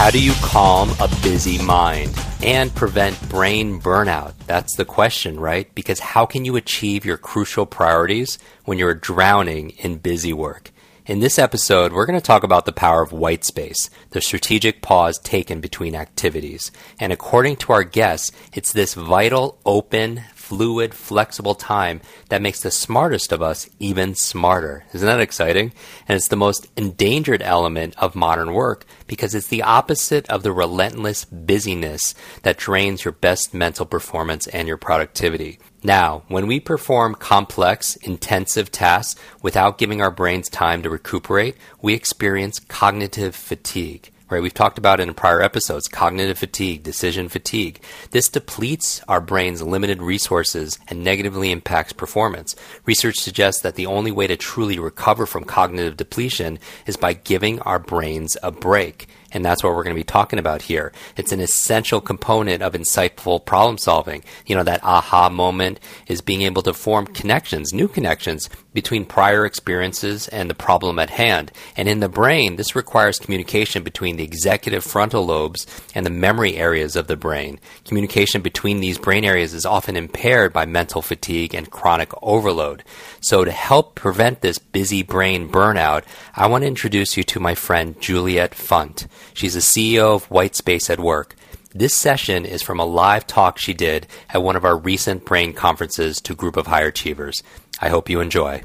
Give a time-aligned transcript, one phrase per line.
[0.00, 4.32] How do you calm a busy mind and prevent brain burnout?
[4.46, 5.72] That's the question, right?
[5.74, 10.70] Because how can you achieve your crucial priorities when you're drowning in busy work?
[11.04, 14.80] In this episode, we're going to talk about the power of white space, the strategic
[14.80, 16.72] pause taken between activities.
[16.98, 22.72] And according to our guests, it's this vital, open, fluid, flexible time that makes the
[22.72, 24.84] smartest of us even smarter.
[24.92, 25.72] Isn't that exciting?
[26.08, 30.50] And it's the most endangered element of modern work because it's the opposite of the
[30.50, 35.60] relentless busyness that drains your best mental performance and your productivity.
[35.84, 41.94] Now, when we perform complex, intensive tasks without giving our brains time to recuperate, we
[41.94, 44.42] experience cognitive fatigue right?
[44.42, 47.82] We've talked about in prior episodes cognitive fatigue, decision fatigue.
[48.10, 52.54] This depletes our brain's limited resources and negatively impacts performance.
[52.86, 57.60] Research suggests that the only way to truly recover from cognitive depletion is by giving
[57.60, 59.08] our brains a break.
[59.32, 60.92] And that's what we're going to be talking about here.
[61.16, 64.24] It's an essential component of insightful problem solving.
[64.46, 69.44] You know, that aha moment is being able to form connections, new connections between prior
[69.44, 71.52] experiences and the problem at hand.
[71.76, 76.56] And in the brain, this requires communication between the executive frontal lobes and the memory
[76.56, 77.58] areas of the brain.
[77.84, 82.84] Communication between these brain areas is often impaired by mental fatigue and chronic overload.
[83.20, 86.04] So to help prevent this busy brain burnout,
[86.34, 89.06] I want to introduce you to my friend Juliet Funt.
[89.34, 91.34] She's the CEO of Whitespace at Work.
[91.72, 95.52] This session is from a live talk she did at one of our recent brain
[95.52, 97.42] conferences to a group of higher achievers.
[97.80, 98.62] I hope you enjoy.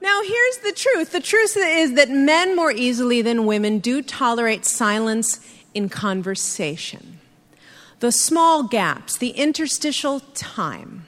[0.00, 4.64] Now, here's the truth the truth is that men more easily than women do tolerate
[4.64, 5.40] silence
[5.74, 7.20] in conversation.
[8.00, 11.06] The small gaps, the interstitial time.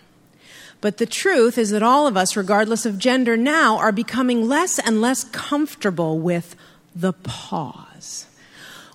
[0.86, 4.78] But the truth is that all of us, regardless of gender, now are becoming less
[4.78, 6.54] and less comfortable with
[6.94, 8.26] the pause,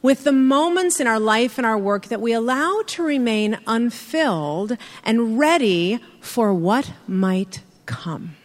[0.01, 4.77] with the moments in our life and our work that we allow to remain unfilled
[5.03, 8.37] and ready for what might come.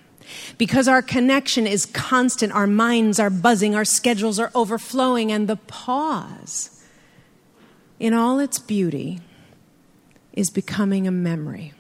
[0.59, 5.55] Because our connection is constant, our minds are buzzing, our schedules are overflowing, and the
[5.55, 6.85] pause,
[8.01, 9.21] in all its beauty,
[10.33, 11.75] is becoming a memory.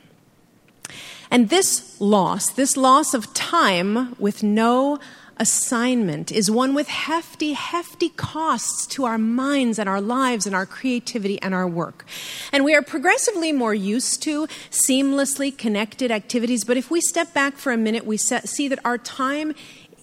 [1.30, 4.98] And this loss, this loss of time with no
[5.38, 10.64] assignment, is one with hefty, hefty costs to our minds and our lives and our
[10.64, 12.06] creativity and our work.
[12.52, 17.54] And we are progressively more used to seamlessly connected activities, but if we step back
[17.56, 19.54] for a minute, we see that our time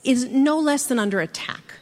[0.04, 1.80] is no less than under attack.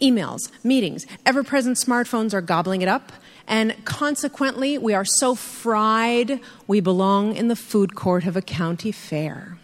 [0.00, 3.12] Emails, meetings, ever present smartphones are gobbling it up.
[3.46, 8.92] And consequently, we are so fried, we belong in the food court of a county
[8.92, 9.58] fair.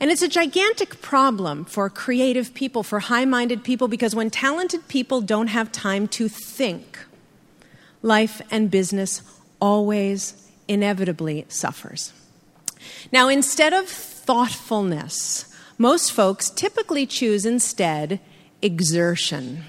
[0.00, 4.88] And it's a gigantic problem for creative people, for high minded people, because when talented
[4.88, 6.98] people don't have time to think,
[8.02, 9.22] life and business
[9.60, 12.12] always inevitably suffers.
[13.12, 15.44] Now, instead of thoughtfulness,
[15.76, 18.20] most folks typically choose instead
[18.62, 19.64] exertion.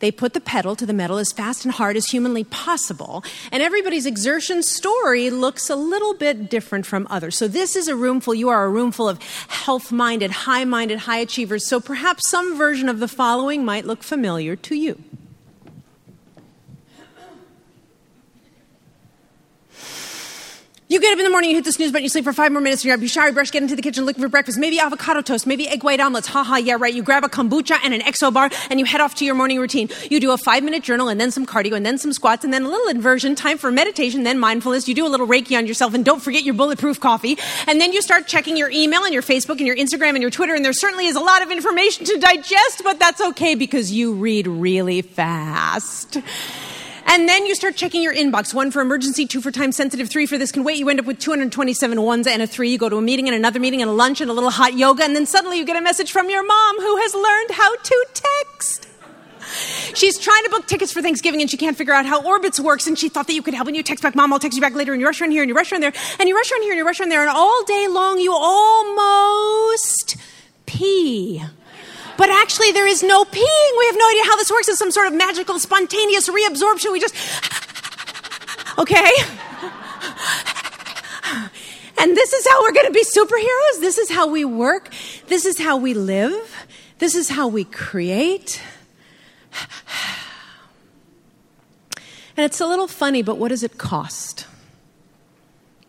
[0.00, 3.22] They put the pedal to the metal as fast and hard as humanly possible.
[3.52, 7.36] And everybody's exertion story looks a little bit different from others.
[7.36, 10.64] So, this is a room full, you are a room full of health minded, high
[10.64, 11.66] minded, high achievers.
[11.66, 14.98] So, perhaps some version of the following might look familiar to you.
[20.90, 22.50] You get up in the morning, you hit the snooze button, you sleep for five
[22.50, 24.80] more minutes, you grab your shower brush, get into the kitchen looking for breakfast, maybe
[24.80, 26.26] avocado toast, maybe egg white omelets.
[26.26, 26.92] Ha ha, yeah, right.
[26.92, 29.60] You grab a kombucha and an exo bar and you head off to your morning
[29.60, 29.88] routine.
[30.10, 32.52] You do a five minute journal and then some cardio and then some squats and
[32.52, 34.88] then a little inversion, time for meditation, then mindfulness.
[34.88, 37.38] You do a little Reiki on yourself and don't forget your bulletproof coffee.
[37.68, 40.30] And then you start checking your email and your Facebook and your Instagram and your
[40.32, 43.92] Twitter and there certainly is a lot of information to digest, but that's okay because
[43.92, 46.18] you read really fast.
[47.12, 50.26] And then you start checking your inbox one for emergency, two for time sensitive, three
[50.26, 50.78] for this can wait.
[50.78, 52.70] You end up with 227 ones and a three.
[52.70, 54.74] You go to a meeting and another meeting and a lunch and a little hot
[54.74, 55.02] yoga.
[55.02, 58.06] And then suddenly you get a message from your mom who has learned how to
[58.14, 58.86] text.
[59.96, 62.86] She's trying to book tickets for Thanksgiving and she can't figure out how Orbitz works
[62.86, 64.62] and she thought that you could help and you text back, Mom, I'll text you
[64.62, 66.52] back later and you rush around here and you rush around there and you rush
[66.52, 70.16] around here and you rush around there and all day long you almost
[70.66, 71.42] pee.
[72.20, 73.78] But actually, there is no peeing.
[73.78, 74.68] We have no idea how this works.
[74.68, 76.92] It's some sort of magical, spontaneous reabsorption.
[76.92, 77.14] We just.
[78.78, 79.10] okay?
[81.96, 83.80] and this is how we're going to be superheroes.
[83.80, 84.92] This is how we work.
[85.28, 86.66] This is how we live.
[86.98, 88.60] This is how we create.
[92.36, 94.46] And it's a little funny, but what does it cost?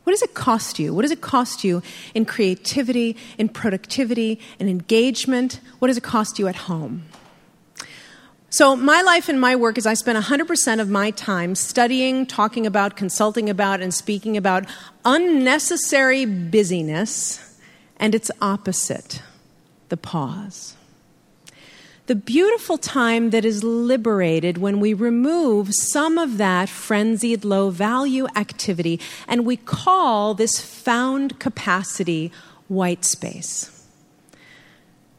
[0.04, 0.94] What does it cost you?
[0.94, 1.82] What does it cost you
[2.14, 5.60] in creativity, in productivity, in engagement?
[5.80, 7.04] What does it cost you at home?
[8.50, 12.68] So, my life and my work is I spend 100% of my time studying, talking
[12.68, 14.66] about, consulting about, and speaking about
[15.06, 17.58] unnecessary busyness
[17.96, 19.22] and its opposite,
[19.88, 20.76] the pause
[22.12, 28.28] the beautiful time that is liberated when we remove some of that frenzied low value
[28.36, 29.00] activity
[29.30, 32.30] and we call this found capacity
[32.68, 33.81] white space.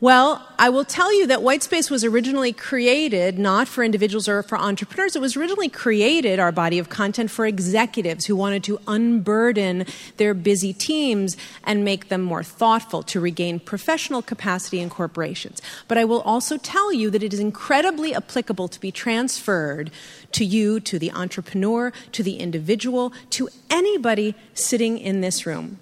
[0.03, 4.43] Well, I will tell you that white space was originally created not for individuals or
[4.43, 5.15] for entrepreneurs.
[5.15, 10.35] It was originally created, our body of content, for executives who wanted to unburden their
[10.35, 15.63] busy teams and make them more thoughtful to regain professional capacity in corporations.
[15.87, 19.93] But I will also tell you that it is incredibly applicable to be transferred
[20.33, 25.79] to you, to the entrepreneur, to the individual, to anybody sitting in this room.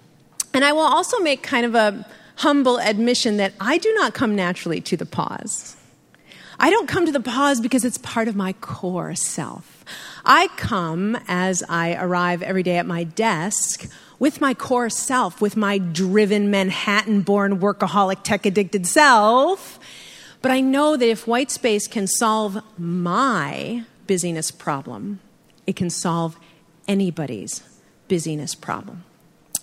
[0.53, 2.05] And I will also make kind of a
[2.37, 5.75] humble admission that I do not come naturally to the pause.
[6.59, 9.83] I don't come to the pause because it's part of my core self.
[10.23, 13.89] I come as I arrive every day at my desk
[14.19, 19.79] with my core self, with my driven Manhattan born workaholic tech addicted self.
[20.43, 25.19] But I know that if white space can solve my busyness problem,
[25.65, 26.37] it can solve
[26.87, 27.63] anybody's
[28.07, 29.03] busyness problem.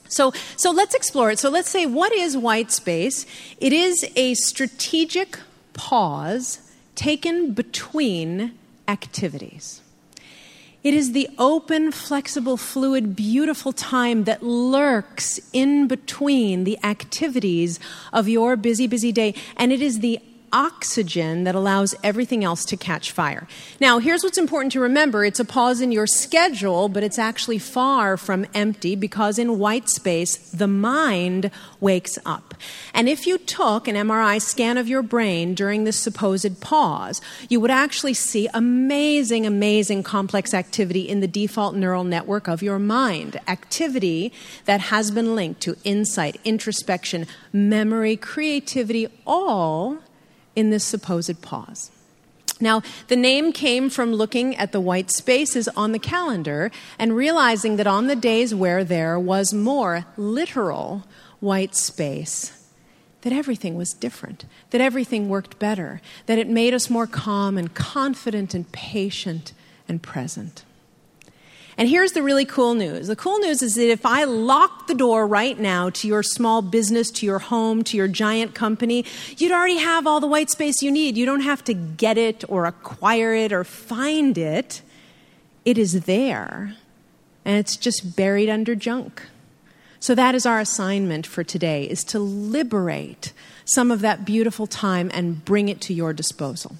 [0.09, 1.39] So, so let's explore it.
[1.39, 3.27] So let's say, what is white space?
[3.59, 5.39] It is a strategic
[5.75, 6.61] pause
[6.95, 8.55] taken between
[8.89, 9.83] activities.
[10.85, 17.81] It is the open, flexible, fluid, beautiful time that lurks in between the activities
[18.13, 19.35] of your busy, busy day.
[19.57, 20.21] And it is the
[20.53, 23.47] oxygen that allows everything else to catch fire.
[23.81, 27.59] Now, here's what's important to remember it's a pause in your schedule, but it's actually
[27.59, 31.51] far from empty because in white space, the mind
[31.81, 32.55] wakes up.
[32.95, 37.61] And if you took an MRI scan of your brain during this supposed pause, you
[37.61, 43.39] would actually see amazing, amazing complex activity in the default neural network of your mind.
[43.47, 44.33] Activity
[44.65, 49.99] that has been linked to insight, introspection, memory, creativity, all
[50.59, 51.93] in this supposed pause.
[52.61, 57.77] Now, the name came from looking at the white spaces on the calendar and realizing
[57.77, 61.05] that on the days where there was more literal
[61.39, 62.67] white space,
[63.21, 67.75] that everything was different, that everything worked better, that it made us more calm and
[67.75, 69.53] confident and patient
[69.87, 70.65] and present.
[71.79, 73.07] And here's the really cool news.
[73.07, 76.61] The cool news is that if I lock the door right now to your small
[76.61, 79.05] business, to your home, to your giant company,
[79.37, 81.17] you'd already have all the white space you need.
[81.17, 84.83] You don't have to get it or acquire it or find it.
[85.65, 86.75] It is there,
[87.45, 89.23] and it's just buried under junk.
[90.01, 93.33] So that is our assignment for today is to liberate
[93.65, 96.77] some of that beautiful time and bring it to your disposal.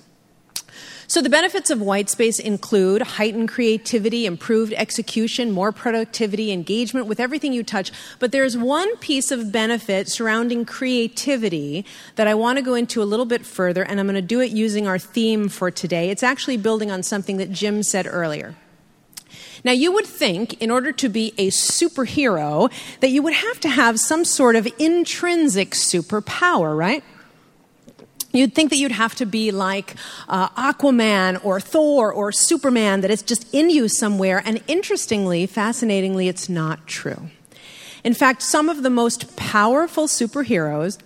[1.11, 7.19] So, the benefits of white space include heightened creativity, improved execution, more productivity, engagement with
[7.19, 7.91] everything you touch.
[8.19, 13.05] But there's one piece of benefit surrounding creativity that I want to go into a
[13.09, 16.11] little bit further, and I'm going to do it using our theme for today.
[16.11, 18.55] It's actually building on something that Jim said earlier.
[19.65, 23.71] Now, you would think, in order to be a superhero, that you would have to
[23.71, 27.03] have some sort of intrinsic superpower, right?
[28.33, 29.95] You'd think that you'd have to be like
[30.29, 34.43] uh, Aquaman or Thor or Superman, that it's just in you somewhere.
[34.45, 37.31] And interestingly, fascinatingly, it's not true.
[38.05, 40.99] In fact, some of the most powerful superheroes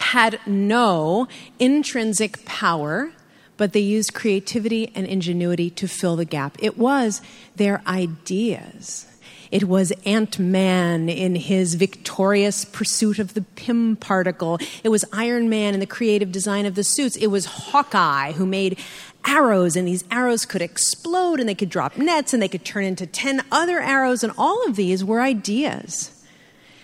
[0.00, 1.26] had no
[1.58, 3.10] intrinsic power,
[3.56, 6.56] but they used creativity and ingenuity to fill the gap.
[6.60, 7.20] It was
[7.56, 9.07] their ideas
[9.50, 14.58] it was Ant Man in his victorious pursuit of the Pym particle.
[14.84, 17.16] It was Iron Man in the creative design of the suits.
[17.16, 18.78] It was Hawkeye who made
[19.26, 22.84] arrows, and these arrows could explode, and they could drop nets, and they could turn
[22.84, 26.24] into 10 other arrows, and all of these were ideas.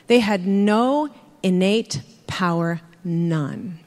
[0.07, 1.11] They had no
[1.43, 3.79] innate power, none.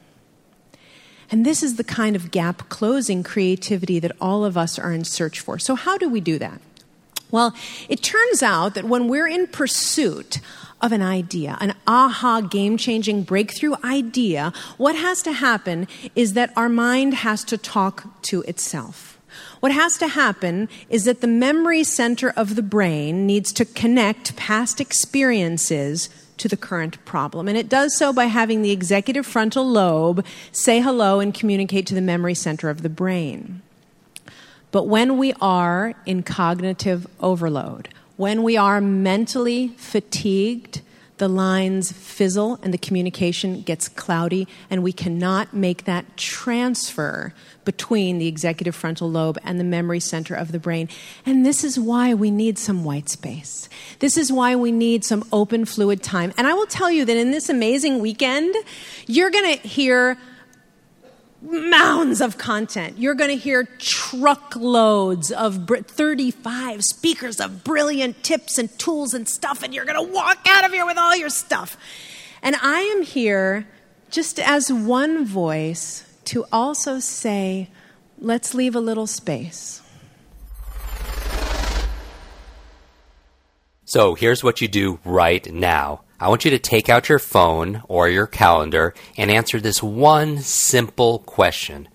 [1.30, 5.04] And this is the kind of gap closing creativity that all of us are in
[5.04, 5.58] search for.
[5.58, 6.60] So, how do we do that?
[7.30, 7.54] Well,
[7.88, 10.40] it turns out that when we're in pursuit
[10.80, 16.52] of an idea, an aha, game changing breakthrough idea, what has to happen is that
[16.56, 19.18] our mind has to talk to itself.
[19.60, 24.36] What has to happen is that the memory center of the brain needs to connect
[24.36, 26.08] past experiences
[26.38, 27.48] to the current problem.
[27.48, 31.94] And it does so by having the executive frontal lobe say hello and communicate to
[31.94, 33.62] the memory center of the brain.
[34.70, 40.82] But when we are in cognitive overload, when we are mentally fatigued,
[41.18, 47.32] the lines fizzle and the communication gets cloudy, and we cannot make that transfer
[47.64, 50.88] between the executive frontal lobe and the memory center of the brain.
[51.26, 53.68] And this is why we need some white space.
[53.98, 56.32] This is why we need some open fluid time.
[56.36, 58.54] And I will tell you that in this amazing weekend,
[59.06, 60.16] you're going to hear
[61.40, 62.98] mounds of content.
[62.98, 69.62] You're going to hear truckloads of 35 speakers of brilliant tips and tools and stuff,
[69.62, 71.76] and you're going to walk out of here with all your stuff.
[72.42, 73.66] And I am here
[74.10, 77.70] just as one voice to also say,
[78.18, 79.82] let's leave a little space.
[83.84, 86.02] So here's what you do right now.
[86.20, 90.38] I want you to take out your phone or your calendar and answer this one
[90.38, 91.88] simple question.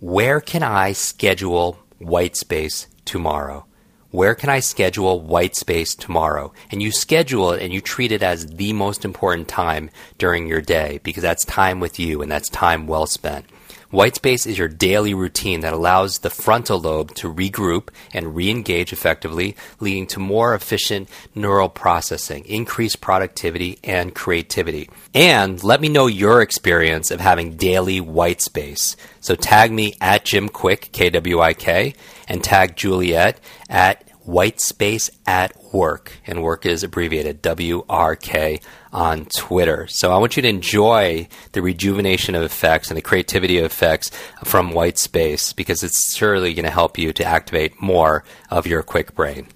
[0.00, 3.66] Where can I schedule white space tomorrow?
[4.10, 6.54] Where can I schedule white space tomorrow?
[6.70, 10.62] And you schedule it and you treat it as the most important time during your
[10.62, 13.44] day because that's time with you and that's time well spent.
[13.90, 18.92] White space is your daily routine that allows the frontal lobe to regroup and re-engage
[18.92, 24.90] effectively, leading to more efficient neural processing, increased productivity, and creativity.
[25.14, 28.94] And let me know your experience of having daily white space.
[29.20, 31.94] So tag me at Jim Kwik, K-W-I-K,
[32.28, 33.40] and tag Juliet
[33.70, 36.12] at white space at work.
[36.26, 38.60] And work is abbreviated W-R-K
[38.92, 39.86] on Twitter.
[39.86, 44.10] So I want you to enjoy the rejuvenation of effects and the creativity of effects
[44.44, 48.82] from white space because it's surely going to help you to activate more of your
[48.82, 49.48] quick brain.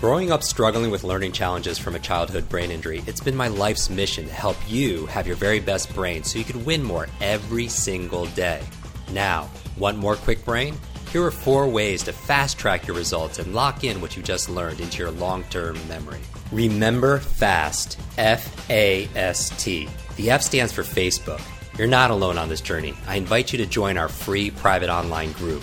[0.00, 3.88] Growing up struggling with learning challenges from a childhood brain injury, it's been my life's
[3.88, 7.66] mission to help you have your very best brain so you can win more every
[7.66, 8.60] single day.
[9.12, 9.44] Now,
[9.76, 10.76] one more quick brain?
[11.12, 14.50] Here are four ways to fast track your results and lock in what you just
[14.50, 16.20] learned into your long term memory.
[16.52, 19.88] Remember FAST, F A S T.
[20.16, 21.40] The F stands for Facebook.
[21.78, 22.94] You're not alone on this journey.
[23.06, 25.62] I invite you to join our free private online group.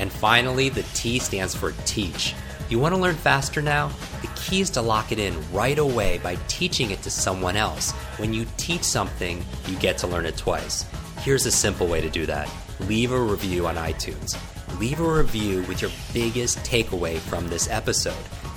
[0.00, 2.34] And finally, the T stands for teach.
[2.70, 3.90] You want to learn faster now?
[4.22, 7.92] The key is to lock it in right away by teaching it to someone else.
[8.16, 10.86] When you teach something, you get to learn it twice.
[11.18, 12.50] Here's a simple way to do that
[12.88, 14.36] leave a review on iTunes.
[14.78, 18.14] Leave a review with your biggest takeaway from this episode.